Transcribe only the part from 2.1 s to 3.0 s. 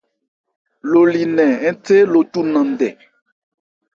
lo cu nan ndɛ.